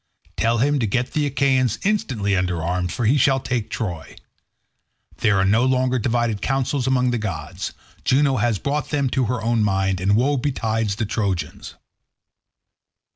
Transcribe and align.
Tell 0.35 0.57
him 0.57 0.79
to 0.79 0.87
get 0.87 1.11
the 1.11 1.27
Achaeans 1.27 1.77
instantly 1.83 2.35
under 2.35 2.63
arms, 2.63 2.91
for 2.91 3.05
he 3.05 3.19
shall 3.19 3.39
take 3.39 3.69
Troy. 3.69 4.15
There 5.17 5.37
are 5.37 5.45
no 5.45 5.63
longer 5.63 5.99
divided 5.99 6.41
counsels 6.41 6.87
among 6.87 7.11
the 7.11 7.19
gods; 7.19 7.73
Juno 8.03 8.37
has 8.37 8.57
brought 8.57 8.89
them 8.89 9.11
to 9.11 9.25
her 9.25 9.43
own 9.43 9.61
mind, 9.63 10.01
and 10.01 10.15
woe 10.15 10.37
betides 10.37 10.95
the 10.95 11.05
Trojans." 11.05 11.75